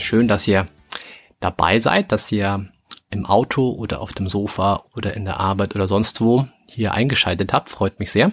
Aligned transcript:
Schön, 0.00 0.28
dass 0.28 0.46
ihr 0.48 0.68
dabei 1.40 1.80
seid, 1.80 2.12
dass 2.12 2.30
ihr 2.32 2.66
im 3.10 3.26
Auto 3.26 3.70
oder 3.70 4.00
auf 4.00 4.12
dem 4.12 4.28
Sofa 4.28 4.84
oder 4.94 5.14
in 5.14 5.24
der 5.24 5.40
Arbeit 5.40 5.74
oder 5.74 5.88
sonst 5.88 6.20
wo 6.20 6.46
hier 6.70 6.92
eingeschaltet 6.92 7.52
habt. 7.52 7.70
Freut 7.70 7.98
mich 7.98 8.10
sehr. 8.10 8.32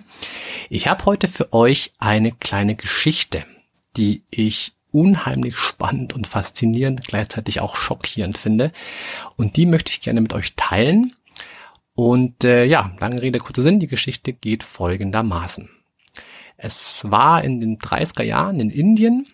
Ich 0.70 0.88
habe 0.88 1.06
heute 1.06 1.28
für 1.28 1.54
euch 1.54 1.94
eine 1.98 2.32
kleine 2.32 2.76
Geschichte, 2.76 3.46
die 3.98 4.24
ich 4.30 4.74
unheimlich 4.92 5.58
spannend 5.58 6.14
und 6.14 6.28
faszinierend, 6.28 7.06
gleichzeitig 7.08 7.60
auch 7.60 7.76
schockierend 7.76 8.38
finde. 8.38 8.72
Und 9.36 9.58
die 9.58 9.66
möchte 9.66 9.92
ich 9.92 10.02
gerne 10.02 10.22
mit 10.22 10.34
euch 10.34 10.56
teilen. 10.56 11.16
Und 11.94 12.44
äh, 12.44 12.66
ja, 12.66 12.92
lange 13.00 13.22
Rede, 13.22 13.40
kurzer 13.40 13.62
Sinn, 13.62 13.80
die 13.80 13.88
Geschichte 13.88 14.34
geht 14.34 14.64
folgendermaßen. 14.64 15.70
Es 16.58 17.10
war 17.10 17.44
in 17.44 17.60
den 17.60 17.80
30er 17.80 18.24
Jahren 18.24 18.60
in 18.60 18.70
Indien 18.70 19.28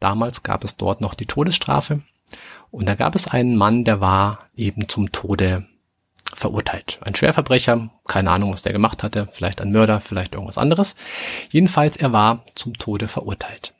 Damals 0.00 0.42
gab 0.42 0.64
es 0.64 0.76
dort 0.76 1.00
noch 1.00 1.14
die 1.14 1.26
Todesstrafe. 1.26 2.02
Und 2.70 2.86
da 2.86 2.94
gab 2.94 3.14
es 3.14 3.28
einen 3.28 3.56
Mann, 3.56 3.84
der 3.84 4.00
war 4.00 4.40
eben 4.54 4.88
zum 4.88 5.12
Tode 5.12 5.66
verurteilt. 6.34 6.98
Ein 7.02 7.14
Schwerverbrecher, 7.14 7.90
keine 8.06 8.30
Ahnung, 8.30 8.52
was 8.52 8.62
der 8.62 8.72
gemacht 8.72 9.02
hatte, 9.02 9.28
vielleicht 9.32 9.60
ein 9.60 9.72
Mörder, 9.72 10.00
vielleicht 10.00 10.34
irgendwas 10.34 10.58
anderes. 10.58 10.94
Jedenfalls, 11.50 11.96
er 11.96 12.12
war 12.12 12.44
zum 12.54 12.74
Tode 12.74 13.08
verurteilt. 13.08 13.74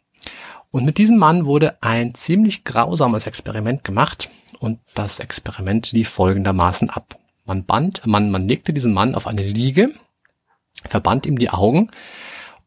Und 0.71 0.85
mit 0.85 0.99
diesem 0.99 1.19
Mann 1.19 1.47
wurde 1.47 1.83
ein 1.83 2.15
ziemlich 2.15 2.65
grausames 2.65 3.27
Experiment 3.27 3.85
gemacht 3.85 4.31
und 4.59 4.81
das 4.95 5.21
Experiment 5.21 5.93
lief 5.93 6.09
folgendermaßen 6.09 6.91
ab. 6.91 7.19
Man 7.45 7.65
band, 7.65 8.05
man, 8.07 8.31
man 8.31 8.49
legte 8.49 8.73
diesen 8.73 8.93
Mann 8.93 9.15
auf 9.15 9.27
eine 9.27 9.43
Liege, 9.43 9.95
verband 10.85 11.27
ihm 11.27 11.39
die 11.39 11.51
Augen 11.51 11.91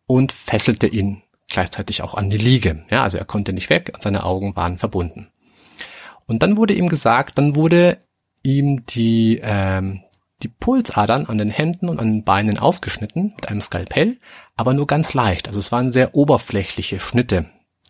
und 0.08 0.32
fesselte 0.32 0.88
ihn 0.88 1.22
gleichzeitig 1.50 2.02
auch 2.02 2.14
an 2.14 2.30
die 2.30 2.38
Liege. 2.38 2.86
Ja, 2.90 3.04
also 3.04 3.18
er 3.18 3.26
konnte 3.26 3.54
nicht 3.54 3.70
weg, 3.70 3.94
seine 4.00 4.24
Augen 4.24 4.56
waren 4.56 4.78
verbunden. 4.78 5.30
Und 6.26 6.44
dann 6.44 6.58
wurde 6.58 6.74
ihm 6.74 6.90
gesagt, 6.90 7.38
dann 7.38 7.56
wurde 7.56 7.98
ihm 8.44 8.86
die, 8.86 9.40
ähm, 9.42 10.04
die 10.44 10.48
Pulsadern 10.48 11.26
an 11.26 11.38
den 11.38 11.50
Händen 11.50 11.90
und 11.90 12.00
an 12.00 12.14
den 12.14 12.24
Beinen 12.24 12.60
aufgeschnitten 12.60 13.34
mit 13.36 13.50
einem 13.50 13.62
Skalpell, 13.62 14.20
aber 14.56 14.74
nur 14.74 14.88
ganz 14.88 15.14
leicht. 15.14 15.48
Also 15.48 15.60
es 15.60 15.72
waren 15.72 15.92
sehr 15.92 16.16
oberflächliche 16.16 17.00
Schnitte, 17.00 17.50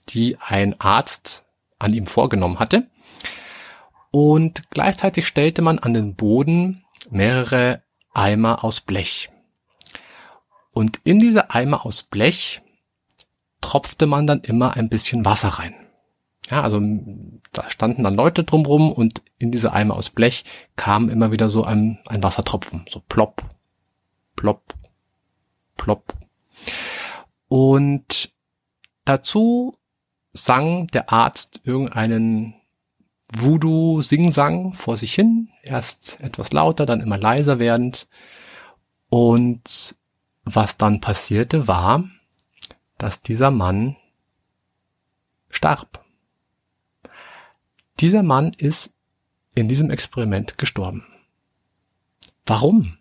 die 0.10 0.38
ein 0.40 0.80
Arzt 0.80 1.46
an 1.78 1.94
ihm 1.94 2.06
vorgenommen 2.06 2.60
hatte. 2.60 2.88
Und 4.12 4.70
gleichzeitig 4.72 5.28
stellte 5.28 5.62
man 5.62 5.80
an 5.80 5.94
den 5.94 6.16
Boden 6.16 6.84
mehrere 7.10 7.84
Eimer 8.14 8.64
aus 8.64 8.82
Blech. 8.82 9.30
Und 10.74 11.00
in 11.04 11.20
diese 11.20 11.52
Eimer 11.52 11.86
aus 11.86 12.04
Blech 12.04 12.62
tropfte 13.62 14.06
man 14.06 14.28
dann 14.28 14.42
immer 14.42 14.76
ein 14.76 14.90
bisschen 14.90 15.26
Wasser 15.26 15.50
rein. 15.50 15.76
Ja, 16.50 16.64
also 16.64 16.82
da 17.52 17.70
standen 17.70 18.04
dann 18.04 18.16
Leute 18.16 18.44
drumrum 18.44 18.92
und 18.92 19.22
in 19.38 19.52
diese 19.52 19.72
Eimer 19.72 19.96
aus 19.96 20.10
Blech 20.10 20.46
kam 20.76 21.10
immer 21.10 21.32
wieder 21.32 21.50
so 21.50 21.64
ein, 21.64 22.00
ein 22.08 22.24
Wassertropfen, 22.24 22.86
so 22.90 23.02
plopp, 23.08 23.44
plopp, 24.36 24.74
plopp. 25.78 26.14
Und 27.48 28.32
dazu 29.06 29.76
sang 30.34 30.88
der 30.88 31.12
Arzt 31.12 31.62
irgendeinen 31.64 32.56
Voodoo-Singsang 33.32 34.74
vor 34.74 34.98
sich 34.98 35.14
hin, 35.14 35.50
erst 35.62 36.20
etwas 36.20 36.52
lauter, 36.52 36.86
dann 36.86 37.02
immer 37.02 37.18
leiser 37.18 37.60
werdend. 37.60 38.08
Und 39.10 39.96
was 40.46 40.78
dann 40.78 41.00
passierte 41.02 41.68
war, 41.68 42.06
dass 43.00 43.24
dieser 43.24 43.50
Mann 43.50 43.96
starb. 45.50 46.06
Dieser 48.00 48.22
Mann 48.22 48.54
ist 48.54 48.92
in 49.56 49.68
diesem 49.68 49.90
Experiment 49.90 50.60
gestorben. 50.60 51.06
Warum? 52.46 52.98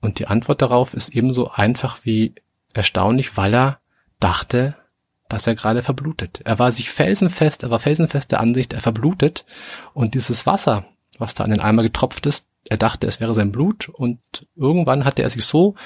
Und 0.00 0.18
die 0.18 0.26
Antwort 0.26 0.62
darauf 0.62 0.94
ist 0.94 1.10
ebenso 1.10 1.50
einfach 1.50 2.04
wie 2.04 2.34
erstaunlich, 2.72 3.36
weil 3.36 3.54
er 3.54 3.80
dachte, 4.18 4.76
dass 5.28 5.46
er 5.46 5.54
gerade 5.54 5.82
verblutet. 5.82 6.40
Er 6.44 6.58
war 6.58 6.72
sich 6.72 6.90
felsenfest, 6.90 7.62
er 7.62 7.70
war 7.70 7.80
felsenfest 7.80 8.32
der 8.32 8.40
Ansicht, 8.40 8.72
er 8.72 8.80
verblutet 8.80 9.44
und 9.92 10.14
dieses 10.14 10.46
Wasser, 10.46 10.86
was 11.18 11.34
da 11.34 11.44
an 11.44 11.50
den 11.50 11.60
Eimer 11.60 11.82
getropft 11.82 12.26
ist, 12.26 12.48
er 12.68 12.76
dachte, 12.76 13.06
es 13.06 13.20
wäre 13.20 13.34
sein 13.34 13.52
Blut 13.52 13.88
und 13.88 14.20
irgendwann 14.56 15.04
hatte 15.04 15.22
er 15.22 15.30
sich 15.30 15.44
so 15.44 15.76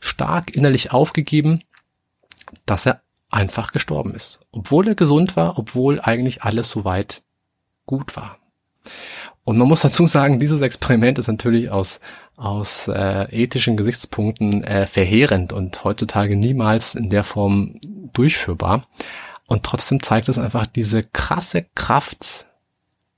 stark 0.00 0.54
innerlich 0.56 0.92
aufgegeben, 0.92 1.62
dass 2.66 2.86
er 2.86 3.02
einfach 3.30 3.72
gestorben 3.72 4.14
ist. 4.14 4.40
Obwohl 4.50 4.88
er 4.88 4.94
gesund 4.94 5.36
war, 5.36 5.58
obwohl 5.58 6.00
eigentlich 6.00 6.42
alles 6.42 6.70
soweit 6.70 7.22
gut 7.86 8.16
war. 8.16 8.38
Und 9.44 9.58
man 9.58 9.68
muss 9.68 9.82
dazu 9.82 10.06
sagen, 10.06 10.38
dieses 10.38 10.60
Experiment 10.60 11.18
ist 11.18 11.28
natürlich 11.28 11.70
aus, 11.70 12.00
aus 12.36 12.88
äh, 12.88 13.24
ethischen 13.30 13.76
Gesichtspunkten 13.76 14.64
äh, 14.64 14.86
verheerend 14.86 15.52
und 15.52 15.82
heutzutage 15.84 16.36
niemals 16.36 16.94
in 16.94 17.10
der 17.10 17.24
Form 17.24 17.80
durchführbar. 18.12 18.86
Und 19.46 19.64
trotzdem 19.64 20.02
zeigt 20.02 20.28
es 20.28 20.38
einfach 20.38 20.66
diese 20.66 21.02
krasse 21.02 21.66
Kraft 21.74 22.46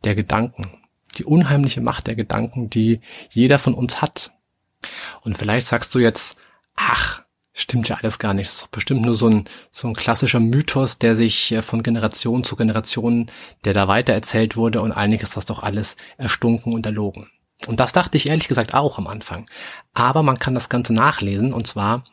der 0.04 0.14
Gedanken, 0.14 0.70
die 1.18 1.24
unheimliche 1.24 1.80
Macht 1.80 2.06
der 2.06 2.14
Gedanken, 2.14 2.70
die 2.70 3.00
jeder 3.30 3.58
von 3.58 3.74
uns 3.74 4.00
hat. 4.00 4.32
Und 5.20 5.36
vielleicht 5.36 5.66
sagst 5.66 5.94
du 5.94 5.98
jetzt, 5.98 6.36
ach, 6.76 7.22
stimmt 7.52 7.88
ja 7.88 7.96
alles 7.96 8.18
gar 8.18 8.34
nicht. 8.34 8.48
Das 8.48 8.56
ist 8.56 8.62
doch 8.62 8.68
bestimmt 8.68 9.02
nur 9.02 9.14
so 9.14 9.28
ein, 9.28 9.44
so 9.70 9.88
ein 9.88 9.94
klassischer 9.94 10.40
Mythos, 10.40 10.98
der 10.98 11.16
sich 11.16 11.52
äh, 11.52 11.62
von 11.62 11.82
Generation 11.82 12.44
zu 12.44 12.56
Generation, 12.56 13.30
der 13.64 13.74
da 13.74 13.88
weiter 13.88 14.12
erzählt 14.12 14.56
wurde 14.56 14.80
und 14.80 14.92
ist 14.92 15.36
das 15.36 15.44
doch 15.44 15.62
alles 15.62 15.96
erstunken 16.16 16.72
und 16.72 16.86
erlogen. 16.86 17.28
Und 17.66 17.78
das 17.78 17.92
dachte 17.92 18.16
ich 18.16 18.28
ehrlich 18.28 18.48
gesagt 18.48 18.74
auch 18.74 18.98
am 18.98 19.06
Anfang. 19.06 19.46
Aber 19.94 20.22
man 20.22 20.38
kann 20.38 20.54
das 20.54 20.68
Ganze 20.68 20.92
nachlesen 20.92 21.52
und 21.52 21.66
zwar 21.66 22.04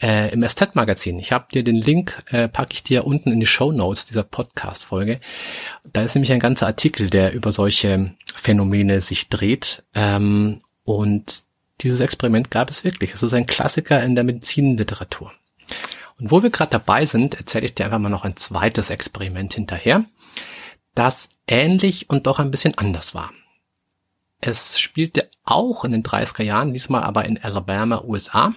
äh, 0.00 0.32
im 0.32 0.46
SZ-Magazin. 0.46 1.18
Ich 1.18 1.32
habe 1.32 1.46
dir 1.52 1.64
den 1.64 1.76
Link, 1.76 2.22
äh, 2.30 2.48
packe 2.48 2.74
ich 2.74 2.82
dir 2.82 3.04
unten 3.04 3.32
in 3.32 3.40
die 3.40 3.46
Show 3.46 3.72
Notes 3.72 4.06
dieser 4.06 4.22
Podcast-Folge. 4.22 5.20
Da 5.92 6.02
ist 6.02 6.14
nämlich 6.14 6.32
ein 6.32 6.40
ganzer 6.40 6.66
Artikel, 6.66 7.10
der 7.10 7.32
über 7.32 7.52
solche 7.52 8.14
Phänomene 8.34 9.00
sich 9.00 9.28
dreht. 9.28 9.82
Ähm, 9.94 10.60
und 10.84 11.44
dieses 11.80 12.00
Experiment 12.00 12.50
gab 12.50 12.70
es 12.70 12.84
wirklich. 12.84 13.14
Es 13.14 13.22
ist 13.22 13.34
ein 13.34 13.46
Klassiker 13.46 14.02
in 14.02 14.14
der 14.14 14.24
Medizinliteratur. 14.24 15.32
Und 16.18 16.30
wo 16.30 16.42
wir 16.42 16.50
gerade 16.50 16.70
dabei 16.70 17.06
sind, 17.06 17.34
erzähle 17.34 17.66
ich 17.66 17.74
dir 17.74 17.84
einfach 17.86 17.98
mal 17.98 18.08
noch 18.08 18.24
ein 18.24 18.36
zweites 18.36 18.90
Experiment 18.90 19.54
hinterher, 19.54 20.04
das 20.94 21.28
ähnlich 21.48 22.08
und 22.08 22.26
doch 22.26 22.38
ein 22.38 22.50
bisschen 22.50 22.78
anders 22.78 23.14
war. 23.14 23.32
Es 24.40 24.78
spielte 24.78 25.30
auch 25.44 25.84
in 25.84 25.92
den 25.92 26.02
30er 26.02 26.42
Jahren, 26.42 26.72
diesmal 26.72 27.02
aber 27.02 27.24
in 27.24 27.42
Alabama, 27.42 28.02
USA. 28.04 28.54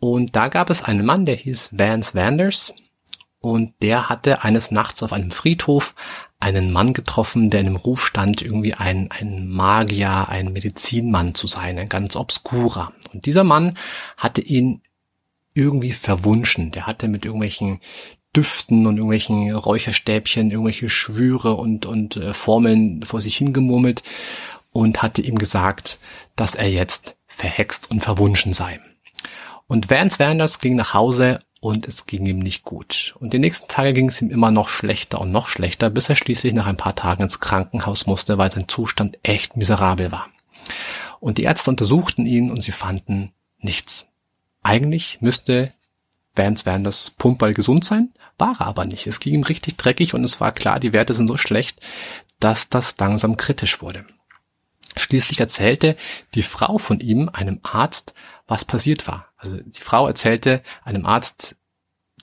Und 0.00 0.34
da 0.34 0.48
gab 0.48 0.70
es 0.70 0.82
einen 0.82 1.04
Mann, 1.04 1.26
der 1.26 1.36
hieß 1.36 1.70
Vance 1.78 2.14
Vanders. 2.14 2.74
Und 3.40 3.74
der 3.82 4.08
hatte 4.08 4.42
eines 4.42 4.70
Nachts 4.70 5.02
auf 5.02 5.12
einem 5.12 5.30
Friedhof 5.30 5.94
einen 6.40 6.72
Mann 6.72 6.92
getroffen, 6.92 7.50
der 7.50 7.60
in 7.60 7.66
dem 7.66 7.76
Ruf 7.76 8.04
stand, 8.06 8.42
irgendwie 8.42 8.74
ein, 8.74 9.10
ein 9.10 9.48
Magier, 9.48 10.28
ein 10.28 10.52
Medizinmann 10.52 11.34
zu 11.34 11.46
sein, 11.46 11.78
ein 11.78 11.88
ganz 11.88 12.14
obskurer. 12.14 12.92
Und 13.12 13.26
dieser 13.26 13.44
Mann 13.44 13.76
hatte 14.16 14.40
ihn 14.40 14.82
irgendwie 15.54 15.92
verwunschen. 15.92 16.70
Der 16.70 16.86
hatte 16.86 17.08
mit 17.08 17.24
irgendwelchen 17.24 17.80
Düften 18.36 18.86
und 18.86 18.96
irgendwelchen 18.96 19.52
Räucherstäbchen 19.52 20.50
irgendwelche 20.50 20.88
Schwüre 20.88 21.54
und, 21.54 21.86
und 21.86 22.16
äh, 22.16 22.32
Formeln 22.34 23.02
vor 23.04 23.20
sich 23.20 23.36
hingemurmelt 23.36 24.02
und 24.70 25.02
hatte 25.02 25.22
ihm 25.22 25.38
gesagt, 25.38 25.98
dass 26.36 26.54
er 26.54 26.70
jetzt 26.70 27.16
verhext 27.26 27.90
und 27.90 28.00
verwunschen 28.00 28.52
sei. 28.52 28.80
Und 29.66 29.90
Vance 29.90 30.18
Werners 30.18 30.60
ging 30.60 30.76
nach 30.76 30.94
Hause 30.94 31.40
und 31.60 31.88
es 31.88 32.06
ging 32.06 32.26
ihm 32.26 32.38
nicht 32.38 32.64
gut. 32.64 33.14
Und 33.20 33.32
die 33.32 33.38
nächsten 33.38 33.68
Tage 33.68 33.92
ging 33.92 34.08
es 34.08 34.20
ihm 34.22 34.30
immer 34.30 34.50
noch 34.50 34.68
schlechter 34.68 35.20
und 35.20 35.32
noch 35.32 35.48
schlechter, 35.48 35.90
bis 35.90 36.08
er 36.08 36.16
schließlich 36.16 36.54
nach 36.54 36.66
ein 36.66 36.76
paar 36.76 36.94
Tagen 36.94 37.24
ins 37.24 37.40
Krankenhaus 37.40 38.06
musste, 38.06 38.38
weil 38.38 38.52
sein 38.52 38.68
Zustand 38.68 39.18
echt 39.22 39.56
miserabel 39.56 40.12
war. 40.12 40.28
Und 41.20 41.38
die 41.38 41.44
Ärzte 41.44 41.70
untersuchten 41.70 42.26
ihn 42.26 42.50
und 42.50 42.62
sie 42.62 42.72
fanden 42.72 43.32
nichts. 43.58 44.06
Eigentlich 44.62 45.18
müsste 45.20 45.72
Vance 46.36 46.66
Wanders 46.66 47.10
Pumpball 47.10 47.54
gesund 47.54 47.84
sein, 47.84 48.12
war 48.38 48.56
er 48.60 48.66
aber 48.66 48.84
nicht. 48.84 49.06
Es 49.06 49.18
ging 49.18 49.34
ihm 49.34 49.42
richtig 49.42 49.76
dreckig 49.76 50.14
und 50.14 50.22
es 50.22 50.40
war 50.40 50.52
klar, 50.52 50.78
die 50.78 50.92
Werte 50.92 51.14
sind 51.14 51.26
so 51.26 51.36
schlecht, 51.36 51.80
dass 52.38 52.68
das 52.68 52.96
langsam 52.98 53.36
kritisch 53.36 53.82
wurde. 53.82 54.06
Schließlich 54.98 55.40
erzählte 55.40 55.96
die 56.34 56.42
Frau 56.42 56.78
von 56.78 57.00
ihm 57.00 57.28
einem 57.32 57.60
Arzt, 57.62 58.14
was 58.46 58.64
passiert 58.64 59.06
war. 59.06 59.28
Also 59.36 59.56
die 59.56 59.80
Frau 59.80 60.06
erzählte 60.06 60.62
einem 60.84 61.06
Arzt 61.06 61.56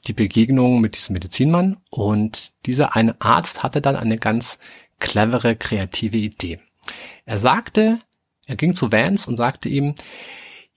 die 0.08 0.14
Begegnung 0.14 0.82
mit 0.82 0.96
diesem 0.96 1.14
Medizinmann 1.14 1.78
und 1.90 2.54
dieser 2.66 2.96
eine 2.96 3.20
Arzt 3.20 3.64
hatte 3.64 3.82
dann 3.82 3.96
eine 3.96 4.18
ganz 4.18 4.60
clevere, 5.00 5.56
kreative 5.56 6.18
Idee. 6.18 6.60
Er 7.26 7.40
sagte, 7.40 8.00
er 8.46 8.56
ging 8.56 8.74
zu 8.74 8.92
Vance 8.92 9.30
und 9.30 9.38
sagte 9.38 9.70
ihm, 9.70 9.96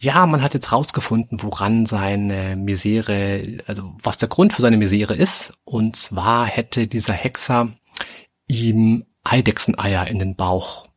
ja, 0.00 0.26
man 0.26 0.42
hat 0.42 0.54
jetzt 0.54 0.70
rausgefunden, 0.70 1.42
woran 1.42 1.84
seine 1.84 2.56
Misere, 2.56 3.58
also 3.66 3.96
was 4.02 4.16
der 4.16 4.28
Grund 4.28 4.52
für 4.52 4.62
seine 4.62 4.76
Misere 4.76 5.14
ist. 5.14 5.54
Und 5.64 5.96
zwar 5.96 6.46
hätte 6.46 6.86
dieser 6.86 7.14
Hexer 7.14 7.72
ihm 8.46 9.06
Eidechseneier 9.24 10.06
in 10.06 10.20
den 10.20 10.36
Bauch 10.36 10.88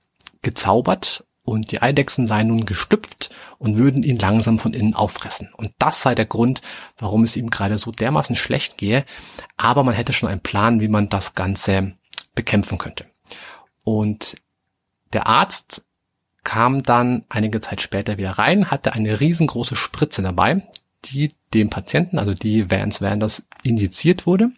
gezaubert 0.41 1.25
und 1.43 1.71
die 1.71 1.81
Eidechsen 1.81 2.27
seien 2.27 2.47
nun 2.47 2.65
gestüpft 2.65 3.31
und 3.57 3.77
würden 3.77 4.03
ihn 4.03 4.17
langsam 4.17 4.59
von 4.59 4.73
innen 4.73 4.93
auffressen. 4.93 5.49
Und 5.55 5.73
das 5.79 6.01
sei 6.01 6.15
der 6.15 6.25
Grund, 6.25 6.61
warum 6.97 7.23
es 7.23 7.35
ihm 7.35 7.49
gerade 7.49 7.77
so 7.77 7.91
dermaßen 7.91 8.35
schlecht 8.35 8.77
gehe. 8.77 9.05
Aber 9.57 9.83
man 9.83 9.95
hätte 9.95 10.13
schon 10.13 10.29
einen 10.29 10.41
Plan, 10.41 10.79
wie 10.79 10.87
man 10.87 11.09
das 11.09 11.33
Ganze 11.33 11.93
bekämpfen 12.35 12.77
könnte. 12.77 13.05
Und 13.83 14.35
der 15.13 15.27
Arzt 15.27 15.83
kam 16.43 16.83
dann 16.83 17.25
einige 17.29 17.61
Zeit 17.61 17.81
später 17.81 18.17
wieder 18.17 18.31
rein, 18.31 18.71
hatte 18.71 18.93
eine 18.93 19.19
riesengroße 19.19 19.75
Spritze 19.75 20.21
dabei, 20.21 20.67
die 21.05 21.33
dem 21.53 21.69
Patienten, 21.69 22.19
also 22.19 22.33
die 22.33 22.69
Vance 22.69 23.03
Vanders, 23.03 23.45
injiziert 23.63 24.25
wurde. 24.25 24.51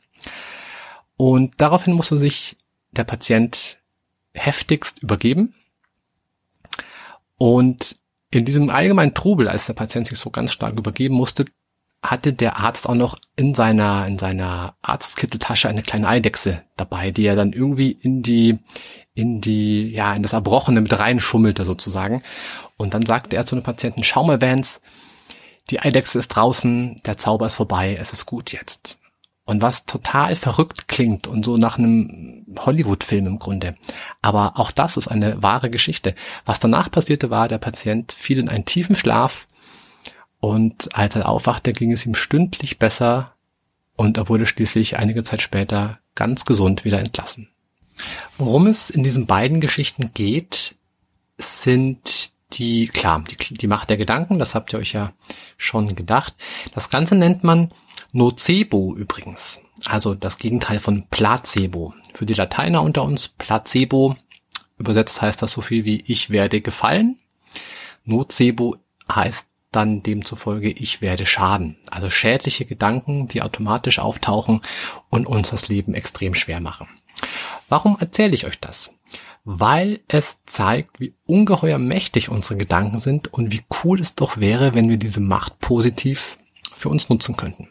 Und 1.18 1.56
daraufhin 1.57 1.94
musste 1.94 2.18
sich 2.18 2.57
der 2.91 3.03
Patient 3.03 3.79
heftigst 4.33 5.01
übergeben. 5.01 5.56
Und 7.43 7.97
in 8.31 8.45
diesem 8.45 8.69
allgemeinen 8.69 9.13
Trubel, 9.13 9.49
als 9.49 9.65
der 9.65 9.73
Patient 9.73 10.07
sich 10.07 10.17
so 10.17 10.29
ganz 10.29 10.53
stark 10.53 10.79
übergeben 10.79 11.15
musste, 11.15 11.43
hatte 12.01 12.31
der 12.31 12.55
Arzt 12.55 12.87
auch 12.87 12.95
noch 12.95 13.17
in 13.35 13.53
seiner, 13.53 14.07
in 14.07 14.17
seiner 14.17 14.77
Arztkitteltasche 14.81 15.67
eine 15.67 15.81
kleine 15.81 16.07
Eidechse 16.07 16.63
dabei, 16.77 17.11
die 17.11 17.25
er 17.25 17.35
dann 17.35 17.51
irgendwie 17.51 17.91
in 17.91 18.21
die, 18.21 18.59
in 19.13 19.41
die, 19.41 19.89
ja, 19.89 20.13
in 20.13 20.23
das 20.23 20.31
Erbrochene 20.31 20.79
mit 20.79 20.97
reinschummelte 20.97 21.65
sozusagen. 21.65 22.23
Und 22.77 22.93
dann 22.93 23.05
sagte 23.05 23.35
er 23.35 23.45
zu 23.45 23.55
dem 23.55 23.63
Patienten, 23.63 24.05
schau 24.05 24.23
mal, 24.23 24.41
Vance, 24.41 24.79
die 25.69 25.81
Eidechse 25.81 26.19
ist 26.19 26.29
draußen, 26.29 27.01
der 27.05 27.17
Zauber 27.17 27.47
ist 27.47 27.55
vorbei, 27.55 27.97
es 27.99 28.13
ist 28.13 28.25
gut 28.25 28.53
jetzt. 28.53 28.99
Und 29.45 29.61
was 29.61 29.85
total 29.85 30.37
verrückt 30.37 30.87
klingt 30.87 31.27
und 31.27 31.43
so 31.43 31.57
nach 31.57 31.77
einem 31.77 32.45
Hollywood-Film 32.57 33.27
im 33.27 33.39
Grunde. 33.39 33.75
Aber 34.21 34.53
auch 34.57 34.71
das 34.71 34.95
ist 34.95 35.09
eine 35.09 35.43
wahre 35.43 35.69
Geschichte. 35.69 36.15
Was 36.45 36.61
danach 36.61 36.89
passierte 36.89 37.29
war, 37.29 37.49
der 37.49 37.57
Patient 37.57 38.13
fiel 38.13 38.39
in 38.39 38.47
einen 38.47 38.63
tiefen 38.63 38.95
Schlaf 38.95 39.45
und 40.39 40.93
als 40.93 41.15
er 41.15 41.29
aufwachte, 41.29 41.71
ging 41.71 41.93
es 41.93 42.05
ihm 42.05 42.15
stündlich 42.15 42.77
besser 42.77 43.33
und 43.95 44.17
er 44.17 44.27
wurde 44.27 44.45
schließlich 44.45 44.97
einige 44.97 45.23
Zeit 45.23 45.41
später 45.41 45.99
ganz 46.15 46.43
gesund 46.43 46.83
wieder 46.83 46.99
entlassen. 46.99 47.47
Worum 48.37 48.67
es 48.67 48.89
in 48.89 49.03
diesen 49.03 49.25
beiden 49.25 49.61
Geschichten 49.61 50.11
geht, 50.13 50.75
sind 51.37 52.32
die, 52.53 52.88
klar, 52.88 53.23
die, 53.23 53.53
die 53.53 53.67
Macht 53.67 53.89
der 53.89 53.97
Gedanken, 53.97 54.39
das 54.39 54.55
habt 54.55 54.73
ihr 54.73 54.79
euch 54.79 54.94
ja 54.94 55.11
schon 55.57 55.95
gedacht. 55.95 56.33
Das 56.73 56.89
Ganze 56.89 57.15
nennt 57.15 57.44
man 57.44 57.71
Nocebo 58.11 58.95
übrigens, 58.95 59.61
also 59.85 60.13
das 60.13 60.38
Gegenteil 60.38 60.79
von 60.79 61.07
Placebo. 61.09 61.94
Für 62.13 62.25
die 62.25 62.33
Lateiner 62.35 62.81
unter 62.81 63.03
uns, 63.03 63.27
Placebo, 63.27 64.15
übersetzt 64.77 65.21
heißt 65.21 65.41
das 65.41 65.51
so 65.51 65.61
viel 65.61 65.85
wie 65.85 66.03
ich 66.07 66.29
werde 66.29 66.61
gefallen. 66.61 67.17
Nocebo 68.05 68.75
heißt 69.11 69.47
dann 69.71 70.03
demzufolge 70.03 70.69
ich 70.69 71.01
werde 71.01 71.25
schaden. 71.25 71.77
Also 71.89 72.09
schädliche 72.09 72.65
Gedanken, 72.65 73.27
die 73.27 73.41
automatisch 73.41 74.00
auftauchen 74.00 74.61
und 75.09 75.25
uns 75.25 75.50
das 75.50 75.67
Leben 75.67 75.95
extrem 75.95 76.35
schwer 76.35 76.59
machen. 76.59 76.88
Warum 77.69 77.97
erzähle 78.00 78.35
ich 78.35 78.45
euch 78.45 78.59
das? 78.59 78.94
Weil 79.45 79.99
es 80.07 80.37
zeigt, 80.45 80.99
wie 80.99 81.13
ungeheuer 81.25 81.77
mächtig 81.77 82.29
unsere 82.29 82.57
Gedanken 82.57 82.99
sind 82.99 83.33
und 83.33 83.51
wie 83.51 83.63
cool 83.83 83.99
es 83.99 84.15
doch 84.15 84.37
wäre, 84.37 84.73
wenn 84.73 84.89
wir 84.89 84.97
diese 84.97 85.19
Macht 85.19 85.59
positiv 85.59 86.37
für 86.75 86.89
uns 86.89 87.09
nutzen 87.09 87.35
könnten. 87.35 87.67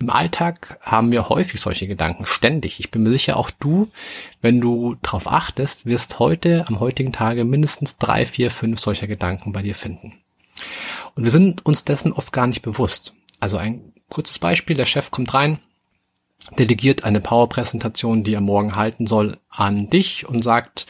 Im 0.00 0.10
Alltag 0.10 0.78
haben 0.82 1.12
wir 1.12 1.28
häufig 1.28 1.60
solche 1.60 1.86
Gedanken, 1.86 2.26
ständig. 2.26 2.80
Ich 2.80 2.90
bin 2.90 3.04
mir 3.04 3.10
sicher, 3.10 3.36
auch 3.36 3.50
du, 3.50 3.90
wenn 4.40 4.60
du 4.60 4.96
darauf 5.02 5.28
achtest, 5.28 5.86
wirst 5.86 6.18
heute, 6.18 6.66
am 6.66 6.80
heutigen 6.80 7.12
Tage 7.12 7.44
mindestens 7.44 7.96
drei, 7.96 8.26
vier, 8.26 8.50
fünf 8.50 8.80
solcher 8.80 9.06
Gedanken 9.06 9.52
bei 9.52 9.62
dir 9.62 9.74
finden. 9.74 10.14
Und 11.14 11.24
wir 11.24 11.30
sind 11.30 11.64
uns 11.64 11.84
dessen 11.84 12.12
oft 12.12 12.32
gar 12.32 12.46
nicht 12.46 12.62
bewusst. 12.62 13.14
Also 13.38 13.56
ein 13.56 13.92
kurzes 14.08 14.38
Beispiel, 14.38 14.76
der 14.76 14.86
Chef 14.86 15.10
kommt 15.10 15.32
rein, 15.32 15.58
delegiert 16.58 17.04
eine 17.04 17.20
Power-Präsentation, 17.20 18.24
die 18.24 18.34
er 18.34 18.40
morgen 18.40 18.76
halten 18.76 19.06
soll, 19.06 19.38
an 19.48 19.90
dich 19.90 20.28
und 20.28 20.42
sagt, 20.42 20.86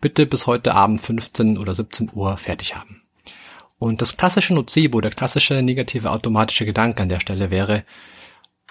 bitte 0.00 0.26
bis 0.26 0.46
heute 0.46 0.74
Abend 0.74 1.00
15 1.00 1.58
oder 1.58 1.74
17 1.74 2.10
Uhr 2.12 2.36
fertig 2.36 2.76
haben. 2.76 3.02
Und 3.78 4.00
das 4.00 4.16
klassische 4.16 4.54
Nocebo, 4.54 5.00
der 5.00 5.10
klassische 5.10 5.60
negative 5.62 6.10
automatische 6.10 6.64
Gedanke 6.64 7.02
an 7.02 7.08
der 7.08 7.20
Stelle 7.20 7.50
wäre, 7.50 7.84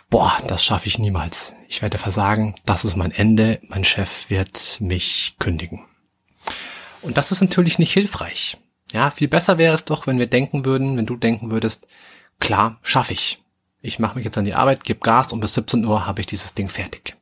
boah, 0.10 0.38
das 0.48 0.64
schaffe 0.64 0.88
ich 0.88 1.00
niemals. 1.00 1.54
Ich 1.68 1.82
werde 1.82 1.98
versagen, 1.98 2.56
das 2.66 2.86
ist 2.86 2.96
mein 2.96 3.12
Ende, 3.12 3.60
mein 3.68 3.84
Chef 3.84 4.30
wird 4.30 4.78
mich 4.80 5.36
kündigen. 5.40 5.82
Und 7.02 7.18
das 7.18 7.32
ist 7.32 7.42
natürlich 7.42 7.80
nicht 7.80 7.92
hilfreich. 7.92 8.58
Ja, 8.94 9.10
viel 9.12 9.28
besser 9.28 9.58
wäre 9.58 9.74
es 9.74 9.86
doch, 9.86 10.08
wenn 10.08 10.20
wir 10.20 10.28
denken 10.28 10.66
würden, 10.66 10.98
wenn 10.98 11.06
du 11.06 11.16
denken 11.16 11.50
würdest, 11.50 11.88
klar, 12.40 12.80
schaffe 12.84 13.14
ich. 13.14 13.41
Ich 13.82 14.00
mache 14.00 14.16
mich 14.16 14.26
jetzt 14.26 14.38
an 14.38 14.46
die 14.46 14.54
Arbeit, 14.54 14.84
gebe 14.84 15.00
Gas 15.00 15.34
und 15.34 15.40
bis 15.40 15.56
17 15.56 15.86
Uhr 15.86 16.06
habe 16.06 16.22
ich 16.22 16.28
dieses 16.28 16.54
Ding 16.54 16.70
fertig. 16.70 17.18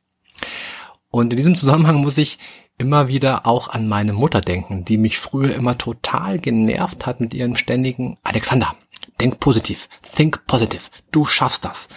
Und 1.10 1.32
in 1.32 1.36
diesem 1.36 1.54
Zusammenhang 1.54 1.96
muss 1.96 2.18
ich 2.18 2.38
immer 2.76 3.08
wieder 3.08 3.46
auch 3.46 3.68
an 3.68 3.88
meine 3.88 4.12
Mutter 4.12 4.40
denken, 4.40 4.84
die 4.84 4.96
mich 4.96 5.18
früher 5.18 5.54
immer 5.54 5.76
total 5.76 6.38
genervt 6.38 7.06
hat 7.06 7.20
mit 7.20 7.34
ihrem 7.34 7.56
ständigen 7.56 8.18
Alexander, 8.22 8.74
denk 9.20 9.40
positiv, 9.40 9.88
think 10.14 10.46
positive, 10.46 10.82
du 11.12 11.24
schaffst 11.24 11.64
das. 11.64 11.88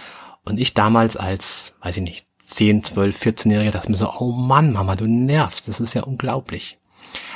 Und 0.46 0.60
ich 0.60 0.74
damals 0.74 1.16
als, 1.16 1.76
weiß 1.82 1.98
ich 1.98 2.04
nicht, 2.04 2.28
10, 2.46 2.84
12, 2.84 3.18
14-Jähriger 3.18 3.72
dachte 3.72 3.92
mir 3.92 3.98
so, 3.98 4.12
oh 4.20 4.32
Mann, 4.32 4.74
Mama, 4.74 4.96
du 4.96 5.08
nervst, 5.08 5.68
das 5.68 5.80
ist 5.80 5.94
ja 5.94 6.04
unglaublich. 6.04 6.78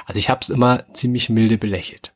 Also 0.06 0.20
ich 0.20 0.30
habe 0.30 0.42
es 0.42 0.50
immer 0.50 0.84
ziemlich 0.94 1.30
milde 1.30 1.58
belächelt. 1.58 2.14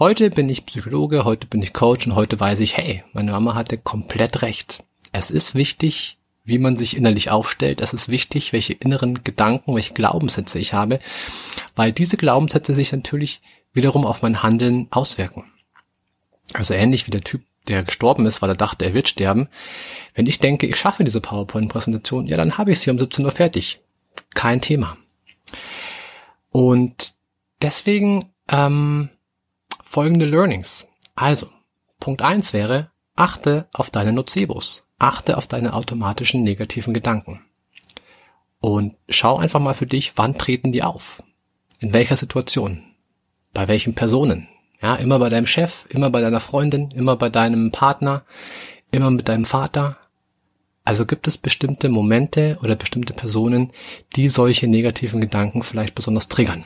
Heute 0.00 0.30
bin 0.30 0.48
ich 0.48 0.64
Psychologe, 0.64 1.26
heute 1.26 1.46
bin 1.46 1.60
ich 1.60 1.74
Coach 1.74 2.06
und 2.06 2.14
heute 2.14 2.40
weiß 2.40 2.60
ich, 2.60 2.74
hey, 2.78 3.04
meine 3.12 3.32
Mama 3.32 3.54
hatte 3.54 3.76
komplett 3.76 4.40
recht. 4.40 4.82
Es 5.12 5.30
ist 5.30 5.54
wichtig, 5.54 6.16
wie 6.42 6.56
man 6.56 6.78
sich 6.78 6.96
innerlich 6.96 7.30
aufstellt. 7.30 7.82
Es 7.82 7.92
ist 7.92 8.08
wichtig, 8.08 8.54
welche 8.54 8.72
inneren 8.72 9.24
Gedanken, 9.24 9.74
welche 9.74 9.92
Glaubenssätze 9.92 10.58
ich 10.58 10.72
habe, 10.72 11.00
weil 11.76 11.92
diese 11.92 12.16
Glaubenssätze 12.16 12.74
sich 12.74 12.92
natürlich 12.92 13.42
wiederum 13.74 14.06
auf 14.06 14.22
mein 14.22 14.42
Handeln 14.42 14.88
auswirken. 14.90 15.44
Also 16.54 16.72
ähnlich 16.72 17.06
wie 17.06 17.10
der 17.10 17.20
Typ, 17.20 17.42
der 17.68 17.82
gestorben 17.82 18.24
ist, 18.24 18.40
weil 18.40 18.48
er 18.48 18.56
dachte, 18.56 18.86
er 18.86 18.94
wird 18.94 19.10
sterben. 19.10 19.48
Wenn 20.14 20.26
ich 20.26 20.38
denke, 20.38 20.66
ich 20.66 20.76
schaffe 20.76 21.04
diese 21.04 21.20
PowerPoint-Präsentation, 21.20 22.26
ja, 22.26 22.38
dann 22.38 22.56
habe 22.56 22.72
ich 22.72 22.80
sie 22.80 22.90
um 22.90 22.98
17 22.98 23.22
Uhr 23.26 23.32
fertig. 23.32 23.80
Kein 24.34 24.62
Thema. 24.62 24.96
Und 26.48 27.12
deswegen 27.60 28.30
ähm, 28.48 29.10
folgende 29.90 30.24
Learnings. 30.24 30.86
Also, 31.16 31.48
Punkt 31.98 32.22
eins 32.22 32.52
wäre, 32.52 32.92
achte 33.16 33.66
auf 33.72 33.90
deine 33.90 34.12
Nocebos. 34.12 34.86
Achte 35.00 35.36
auf 35.36 35.48
deine 35.48 35.74
automatischen 35.74 36.44
negativen 36.44 36.94
Gedanken. 36.94 37.44
Und 38.60 38.94
schau 39.08 39.36
einfach 39.36 39.58
mal 39.58 39.74
für 39.74 39.88
dich, 39.88 40.12
wann 40.14 40.38
treten 40.38 40.70
die 40.70 40.84
auf? 40.84 41.24
In 41.80 41.92
welcher 41.92 42.14
Situation? 42.14 42.84
Bei 43.52 43.66
welchen 43.66 43.96
Personen? 43.96 44.46
Ja, 44.80 44.94
immer 44.94 45.18
bei 45.18 45.28
deinem 45.28 45.46
Chef, 45.46 45.86
immer 45.88 46.10
bei 46.10 46.20
deiner 46.20 46.40
Freundin, 46.40 46.92
immer 46.92 47.16
bei 47.16 47.28
deinem 47.28 47.72
Partner, 47.72 48.24
immer 48.92 49.10
mit 49.10 49.28
deinem 49.28 49.44
Vater. 49.44 49.98
Also 50.84 51.04
gibt 51.04 51.26
es 51.26 51.36
bestimmte 51.36 51.88
Momente 51.88 52.60
oder 52.62 52.76
bestimmte 52.76 53.12
Personen, 53.12 53.72
die 54.14 54.28
solche 54.28 54.68
negativen 54.68 55.20
Gedanken 55.20 55.64
vielleicht 55.64 55.96
besonders 55.96 56.28
triggern. 56.28 56.64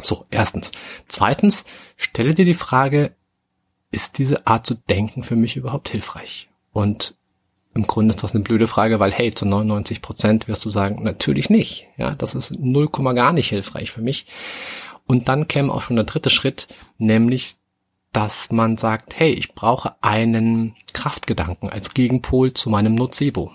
So, 0.00 0.24
erstens. 0.30 0.70
Zweitens, 1.08 1.64
stelle 1.96 2.34
dir 2.34 2.44
die 2.44 2.54
Frage, 2.54 3.12
ist 3.90 4.18
diese 4.18 4.46
Art 4.46 4.66
zu 4.66 4.74
denken 4.74 5.22
für 5.22 5.36
mich 5.36 5.56
überhaupt 5.56 5.88
hilfreich? 5.88 6.48
Und 6.72 7.14
im 7.74 7.86
Grunde 7.86 8.14
ist 8.14 8.22
das 8.22 8.34
eine 8.34 8.44
blöde 8.44 8.66
Frage, 8.66 9.00
weil 9.00 9.12
hey, 9.12 9.30
zu 9.30 9.46
99 9.46 10.02
Prozent 10.02 10.48
wirst 10.48 10.64
du 10.64 10.70
sagen, 10.70 11.02
natürlich 11.02 11.50
nicht. 11.50 11.86
Ja, 11.96 12.14
das 12.14 12.34
ist 12.34 12.58
0, 12.58 12.88
gar 12.88 13.32
nicht 13.32 13.48
hilfreich 13.48 13.92
für 13.92 14.02
mich. 14.02 14.26
Und 15.06 15.28
dann 15.28 15.48
käme 15.48 15.72
auch 15.72 15.82
schon 15.82 15.96
der 15.96 16.04
dritte 16.04 16.30
Schritt, 16.30 16.68
nämlich 16.98 17.56
dass 18.12 18.50
man 18.50 18.78
sagt, 18.78 19.18
hey, 19.18 19.30
ich 19.30 19.54
brauche 19.54 19.94
einen 20.02 20.74
Kraftgedanken 20.92 21.68
als 21.68 21.92
Gegenpol 21.94 22.54
zu 22.54 22.70
meinem 22.70 22.94
Nocebo. 22.94 23.52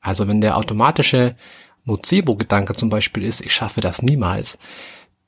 Also 0.00 0.28
wenn 0.28 0.40
der 0.40 0.56
automatische 0.56 1.36
Nocebo-Gedanke 1.84 2.74
zum 2.74 2.88
Beispiel 2.88 3.24
ist, 3.24 3.40
ich 3.40 3.52
schaffe 3.52 3.80
das 3.80 4.02
niemals, 4.02 4.58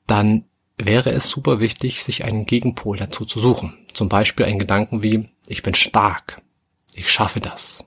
dann 0.07 0.45
wäre 0.77 1.11
es 1.11 1.27
super 1.27 1.59
wichtig, 1.59 2.03
sich 2.03 2.23
einen 2.23 2.45
Gegenpol 2.45 2.97
dazu 2.97 3.25
zu 3.25 3.39
suchen. 3.39 3.77
Zum 3.93 4.09
Beispiel 4.09 4.45
einen 4.45 4.59
Gedanken 4.59 5.03
wie, 5.03 5.29
ich 5.47 5.63
bin 5.63 5.75
stark, 5.75 6.41
ich 6.93 7.11
schaffe 7.11 7.39
das, 7.39 7.85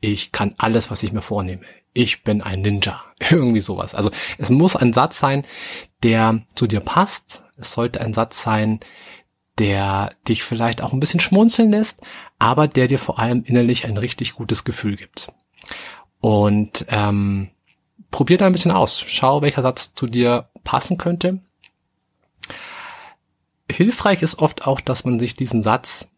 ich 0.00 0.32
kann 0.32 0.54
alles, 0.58 0.90
was 0.90 1.02
ich 1.02 1.12
mir 1.12 1.22
vornehme, 1.22 1.62
ich 1.92 2.22
bin 2.22 2.42
ein 2.42 2.62
Ninja, 2.62 3.02
irgendwie 3.30 3.60
sowas. 3.60 3.94
Also 3.94 4.10
es 4.38 4.50
muss 4.50 4.76
ein 4.76 4.92
Satz 4.92 5.18
sein, 5.18 5.44
der 6.02 6.42
zu 6.54 6.66
dir 6.66 6.80
passt, 6.80 7.42
es 7.56 7.72
sollte 7.72 8.00
ein 8.00 8.14
Satz 8.14 8.42
sein, 8.42 8.80
der 9.58 10.14
dich 10.28 10.42
vielleicht 10.42 10.82
auch 10.82 10.92
ein 10.92 11.00
bisschen 11.00 11.20
schmunzeln 11.20 11.70
lässt, 11.70 12.02
aber 12.38 12.68
der 12.68 12.88
dir 12.88 12.98
vor 12.98 13.18
allem 13.18 13.42
innerlich 13.44 13.86
ein 13.86 13.96
richtig 13.96 14.34
gutes 14.34 14.64
Gefühl 14.64 14.96
gibt. 14.96 15.32
Und 16.20 16.84
ähm, 16.88 17.50
probier 18.10 18.38
da 18.38 18.46
ein 18.46 18.52
bisschen 18.52 18.72
aus. 18.72 19.00
Schau, 19.00 19.42
welcher 19.42 19.62
Satz 19.62 19.94
zu 19.94 20.06
dir 20.06 20.48
passen 20.64 20.98
könnte. 20.98 21.40
Hilfreich 23.70 24.22
ist 24.22 24.38
oft 24.38 24.66
auch, 24.66 24.80
dass 24.80 25.04
man 25.04 25.18
sich 25.18 25.36
diesen 25.36 25.62
Satz 25.62 26.10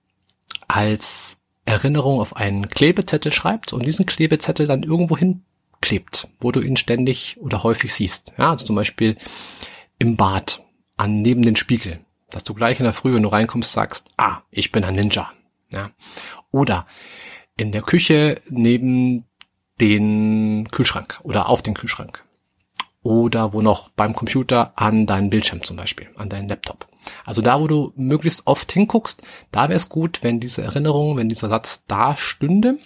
als 0.67 1.39
Erinnerung 1.65 2.21
auf 2.21 2.37
einen 2.37 2.69
Klebezettel 2.69 3.33
schreibt 3.33 3.73
und 3.73 3.85
diesen 3.85 4.07
Klebezettel 4.07 4.67
dann 4.67 4.83
irgendwo 4.83 5.17
hinklebt, 5.17 6.29
wo 6.41 6.53
du 6.53 6.61
ihn 6.61 6.77
ständig 6.77 7.37
oder 7.41 7.63
häufig 7.63 7.93
siehst. 7.93 8.33
Ja, 8.39 8.51
also 8.51 8.67
zum 8.67 8.77
Beispiel 8.77 9.17
im 9.99 10.17
Bad, 10.17 10.63
an 10.97 11.23
neben 11.23 11.43
den 11.43 11.57
Spiegel, 11.57 12.01
dass 12.31 12.45
du 12.45 12.55
gleich 12.55 12.81
in 12.81 12.85
der 12.85 12.93
Früh, 12.93 13.15
wenn 13.15 13.23
du 13.23 13.29
reinkommst, 13.29 13.73
sagst, 13.73 14.09
ah, 14.17 14.43
ich 14.51 14.73
bin 14.73 14.85
ein 14.85 14.95
Ninja. 14.95 15.31
Ja. 15.73 15.91
Oder 16.51 16.87
in 17.57 17.73
der 17.73 17.83
Küche 17.83 18.41
neben 18.49 19.25
den 19.81 20.69
Kühlschrank 20.71 21.21
oder 21.23 21.49
auf 21.49 21.63
den 21.63 21.75
Kühlschrank. 21.75 22.25
Oder 23.03 23.53
wo 23.53 23.63
noch 23.63 23.91
beim 23.91 24.15
Computer 24.15 24.73
an 24.75 25.07
deinen 25.07 25.31
Bildschirm 25.31 25.63
zum 25.63 25.77
Beispiel, 25.77 26.09
an 26.17 26.29
deinen 26.29 26.49
Laptop. 26.49 26.87
Also 27.25 27.43
da, 27.43 27.61
wo 27.61 27.67
du 27.67 27.93
möglichst 27.97 28.47
oft 28.47 28.71
hinguckst, 28.71 29.23
da 29.51 29.69
wäre 29.69 29.77
es 29.77 29.89
gut, 29.89 30.23
wenn 30.23 30.41
diese 30.41 30.63
Erinnerung, 30.63 31.17
wenn 31.17 31.29
dieser 31.29 31.49
Satz 31.49 31.85
da 31.87 32.17
stünde. 32.17 32.79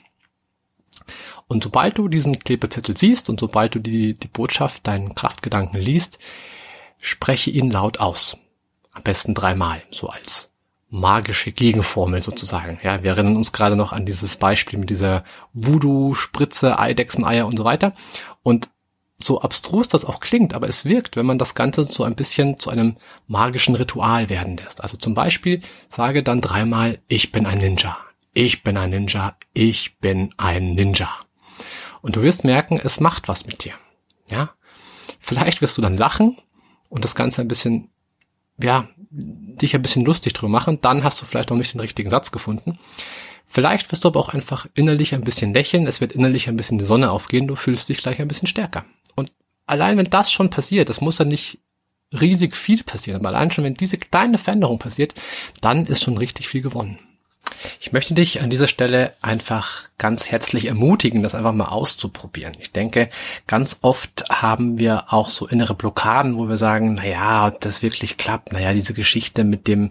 Und 1.49 1.65
sobald 1.65 1.99
du 1.99 2.09
diesen 2.09 2.39
Klebezettel 2.39 2.97
siehst 2.97 3.29
und 3.29 3.41
sobald 3.41 3.75
du 3.75 3.81
die, 3.81 4.15
die 4.15 4.29
Botschaft, 4.29 4.87
deinen 4.87 5.15
Kraftgedanken 5.15 5.81
liest, 5.81 6.19
spreche 7.01 7.51
ihn 7.51 7.71
laut 7.71 7.99
aus. 7.99 8.37
Am 8.93 9.03
besten 9.03 9.35
dreimal, 9.35 9.83
so 9.91 10.09
als 10.09 10.52
magische 10.93 11.53
Gegenformel 11.53 12.23
sozusagen. 12.23 12.79
Ja, 12.83 13.03
wir 13.03 13.13
erinnern 13.13 13.37
uns 13.37 13.53
gerade 13.53 13.77
noch 13.77 13.93
an 13.93 14.05
dieses 14.05 14.37
Beispiel 14.37 14.79
mit 14.79 14.91
dieser 14.91 15.25
Voodoo-Spritze, 15.55 16.79
Eidechseneier 16.79 17.47
und 17.47 17.57
so 17.57 17.65
weiter. 17.65 17.95
Und 18.43 18.69
so 19.17 19.41
abstrus 19.41 19.89
das 19.89 20.05
auch 20.05 20.21
klingt, 20.21 20.53
aber 20.53 20.69
es 20.69 20.85
wirkt, 20.85 21.17
wenn 21.17 21.25
man 21.25 21.39
das 21.39 21.55
Ganze 21.55 21.87
so 21.87 22.05
ein 22.05 22.15
bisschen 22.15 22.59
zu 22.59 22.69
einem 22.69 22.99
magischen 23.27 23.75
Ritual 23.75 24.29
werden 24.29 24.59
lässt. 24.59 24.83
Also 24.83 24.99
zum 24.99 25.15
Beispiel 25.15 25.63
sage 25.89 26.23
dann 26.23 26.43
dreimal, 26.43 26.99
ich 27.09 27.33
bin 27.33 27.47
ein 27.47 27.59
Ninja, 27.59 27.97
ich 28.35 28.63
bin 28.63 28.77
ein 28.77 28.91
Ninja, 28.91 29.37
ich 29.55 29.99
bin 29.99 30.35
ein 30.37 30.75
Ninja. 30.75 31.09
Und 32.03 32.17
du 32.17 32.23
wirst 32.23 32.45
merken, 32.45 32.79
es 32.83 33.01
macht 33.01 33.29
was 33.29 33.47
mit 33.47 33.65
dir. 33.65 33.75
Ja, 34.29 34.51
vielleicht 35.21 35.63
wirst 35.63 35.79
du 35.79 35.83
dann 35.83 35.97
lachen 35.97 36.37
und 36.91 37.05
das 37.05 37.15
Ganze 37.15 37.41
ein 37.41 37.49
bisschen, 37.49 37.92
ja, 38.63 38.89
dich 39.11 39.75
ein 39.75 39.83
bisschen 39.83 40.05
lustig 40.05 40.33
drüber 40.33 40.51
machen. 40.51 40.81
Dann 40.81 41.05
hast 41.05 41.21
du 41.21 41.27
vielleicht 41.27 41.51
noch 41.51 41.57
nicht 41.57 41.75
den 41.75 41.81
richtigen 41.81 42.11
Satz 42.11 42.33
gefunden. 42.33 42.79
Vielleicht 43.47 43.93
wirst 43.93 44.05
du 44.05 44.09
aber 44.09 44.21
auch 44.21 44.31
einfach 44.31 44.67
innerlich 44.75 45.15
ein 45.15 45.25
bisschen 45.25 45.53
lächeln. 45.53 45.87
Es 45.87 46.01
wird 46.01 46.13
innerlich 46.13 46.49
ein 46.49 46.57
bisschen 46.57 46.79
die 46.79 46.85
Sonne 46.85 47.11
aufgehen. 47.11 47.47
Du 47.47 47.55
fühlst 47.55 47.89
dich 47.89 47.99
gleich 47.99 48.21
ein 48.21 48.29
bisschen 48.29 48.49
stärker 48.49 48.85
allein 49.67 49.97
wenn 49.97 50.11
das 50.11 50.31
schon 50.33 50.51
passiert, 50.51 50.89
das 50.89 51.01
muss 51.01 51.19
ja 51.19 51.25
nicht 51.25 51.59
riesig 52.13 52.57
viel 52.57 52.83
passieren, 52.83 53.21
aber 53.21 53.31
allein 53.31 53.51
schon 53.51 53.65
wenn 53.65 53.75
diese 53.75 53.97
kleine 53.97 54.39
Veränderung 54.39 54.79
passiert, 54.79 55.15
dann 55.61 55.87
ist 55.87 56.03
schon 56.03 56.19
richtig 56.19 56.49
viel 56.49 56.63
gewonnen. 56.63 56.99
Ich 57.81 57.93
möchte 57.93 58.15
dich 58.15 58.41
an 58.41 58.51
dieser 58.51 58.69
Stelle 58.69 59.13
einfach 59.21 59.89
ganz 59.99 60.31
herzlich 60.31 60.67
ermutigen, 60.67 61.23
das 61.23 61.35
einfach 61.35 61.53
mal 61.53 61.67
auszuprobieren. 61.67 62.55
Ich 62.61 62.73
denke, 62.73 63.09
ganz 63.47 63.79
oft 63.83 64.25
haben 64.31 64.79
wir 64.79 65.13
auch 65.13 65.29
so 65.29 65.47
innere 65.47 65.75
Blockaden, 65.75 66.37
wo 66.37 66.49
wir 66.49 66.59
sagen, 66.59 66.95
na 66.95 67.07
ja, 67.07 67.49
ob 67.49 67.61
das 67.61 67.83
wirklich 67.83 68.17
klappt, 68.17 68.53
na 68.53 68.61
ja, 68.61 68.73
diese 68.73 68.95
Geschichte 68.95 69.45
mit 69.45 69.67
dem, 69.67 69.91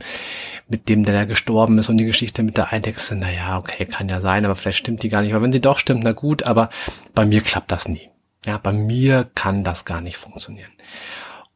mit 0.68 0.90
dem, 0.90 1.04
der 1.04 1.26
gestorben 1.26 1.78
ist 1.78 1.90
und 1.90 1.98
die 1.98 2.06
Geschichte 2.06 2.44
mit 2.44 2.58
der 2.58 2.74
Eidechse, 2.74 3.16
na 3.16 3.32
ja, 3.32 3.58
okay, 3.58 3.86
kann 3.86 4.10
ja 4.10 4.22
sein, 4.22 4.46
aber 4.46 4.56
vielleicht 4.56 4.80
stimmt 4.80 5.04
die 5.04 5.10
gar 5.10 5.22
nicht. 5.22 5.34
Aber 5.34 5.44
wenn 5.44 5.52
sie 5.52 5.62
doch 5.62 5.80
stimmt, 5.80 6.04
na 6.04 6.12
gut, 6.12 6.44
aber 6.44 6.70
bei 7.14 7.26
mir 7.26 7.42
klappt 7.42 7.72
das 7.72 7.88
nie. 7.88 8.10
Ja, 8.46 8.58
bei 8.58 8.74
mir 8.74 9.30
kann 9.36 9.64
das 9.64 9.86
gar 9.86 10.02
nicht 10.02 10.18
funktionieren. 10.18 10.72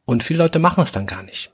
Und 0.04 0.22
viele 0.22 0.38
Leute 0.44 0.60
machen 0.60 0.82
es 0.82 0.92
dann 0.92 1.06
gar 1.06 1.24
nicht. 1.24 1.50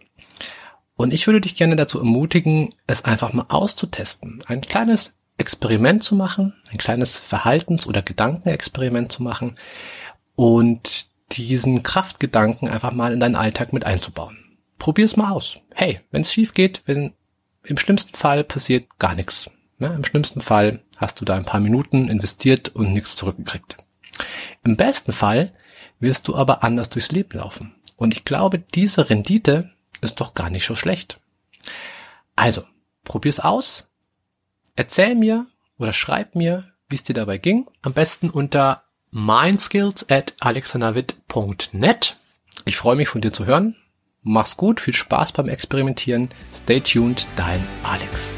Und 0.97 1.13
ich 1.13 1.27
würde 1.27 1.41
dich 1.41 1.57
gerne 1.57 1.77
dazu 1.77 1.99
ermutigen, 1.99 2.75
es 2.87 3.05
einfach 3.05 3.33
mal 3.33 3.47
auszutesten. 3.49 4.43
Ein 4.47 4.61
kleines 4.61 5.15
Experiment 5.39 6.03
zu 6.03 6.15
machen, 6.15 6.55
ein 6.71 6.79
kleines 6.79 7.19
Verhaltens- 7.19 7.87
oder 7.87 8.03
Gedankenexperiment 8.03 9.11
zu 9.11 9.23
machen 9.23 9.57
und 10.37 11.07
diesen 11.33 11.83
Kraftgedanken 11.83 12.69
einfach 12.69 12.93
mal 12.93 13.13
in 13.13 13.21
deinen 13.21 13.37
Alltag 13.37 13.73
mit 13.73 13.87
einzubauen. 13.87 14.39
Probier 14.79 15.05
es 15.05 15.17
mal 15.17 15.31
aus. 15.31 15.57
Hey, 15.75 16.01
wenn 16.11 16.21
es 16.21 16.33
schief 16.33 16.55
geht, 16.55 16.83
wenn 16.87 17.15
im 17.65 17.79
schlimmsten 17.79 18.15
Fall 18.15 18.45
passiert 18.45 18.99
gar 18.99 19.15
nichts. 19.15 19.51
Ja, 19.79 19.95
Im 19.95 20.05
schlimmsten 20.05 20.41
Fall 20.41 20.81
hast 20.97 21.21
du 21.21 21.25
da 21.25 21.35
ein 21.35 21.45
paar 21.45 21.61
Minuten 21.61 22.09
investiert 22.09 22.69
und 22.69 22.93
nichts 22.93 23.17
zurückgekriegt. 23.17 23.77
Im 24.65 24.77
besten 24.77 25.13
Fall 25.13 25.53
wirst 25.99 26.29
du 26.29 26.37
aber 26.37 26.63
anders 26.63 26.91
durchs 26.91 27.11
Leben 27.11 27.39
laufen. 27.39 27.75
Und 27.97 28.15
ich 28.15 28.25
glaube, 28.25 28.59
diese 28.59 29.11
Rendite 29.11 29.71
ist 30.03 30.21
doch 30.21 30.35
gar 30.35 30.51
nicht 30.51 30.67
so 30.67 30.77
schlecht. 30.77 31.19
Also, 32.37 32.65
probier's 33.05 33.41
aus. 33.41 33.89
Erzähl 34.77 35.15
mir 35.15 35.47
oder 35.79 35.93
schreib 35.93 36.35
mir, 36.35 36.73
wie 36.89 36.97
es 36.97 37.05
dir 37.05 37.15
dabei 37.15 37.39
ging. 37.39 37.67
Am 37.81 37.93
besten 37.95 38.31
unter 38.31 38.85
mindskills 39.11 40.09
at 40.11 40.35
alexanderwitt.net. 40.41 42.17
Ich 42.65 42.77
freue 42.77 42.97
mich 42.97 43.09
von 43.09 43.21
dir 43.21 43.33
zu 43.33 43.47
hören. 43.47 43.77
Mach's 44.23 44.57
gut, 44.57 44.81
viel 44.81 44.95
Spaß 44.95 45.33
beim 45.33 45.49
Experimentieren. 45.49 46.29
Stay 46.55 46.81
tuned, 46.81 47.27
dein 47.37 47.67
Alex. 47.83 48.33